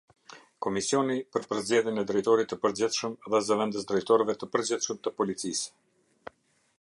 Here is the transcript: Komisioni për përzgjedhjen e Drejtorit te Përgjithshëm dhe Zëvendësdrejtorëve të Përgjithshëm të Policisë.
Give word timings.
Komisioni 0.65 1.17
për 1.35 1.43
përzgjedhjen 1.51 2.01
e 2.01 2.05
Drejtorit 2.11 2.49
te 2.53 2.59
Përgjithshëm 2.63 3.15
dhe 3.35 3.41
Zëvendësdrejtorëve 3.49 4.37
të 4.41 4.49
Përgjithshëm 4.57 5.03
të 5.05 5.17
Policisë. 5.21 6.37